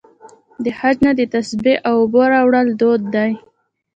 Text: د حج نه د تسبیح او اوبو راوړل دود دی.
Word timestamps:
د 0.63 0.65
حج 0.77 0.97
نه 1.05 1.11
د 1.19 1.21
تسبیح 1.33 1.77
او 1.89 1.95
اوبو 2.01 2.21
راوړل 2.33 2.67
دود 2.79 3.01
دی. 3.15 3.31